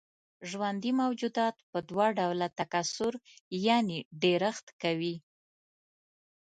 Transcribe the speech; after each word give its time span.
ژوندي 0.49 0.91
موجودات 1.01 1.55
په 1.71 1.79
دوه 1.89 2.05
ډوله 2.17 2.47
تکثر 2.59 3.13
يعنې 3.67 3.99
ډېرښت 4.23 4.67
کوي. 4.81 5.15